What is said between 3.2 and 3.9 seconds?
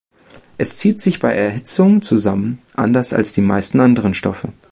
die meisten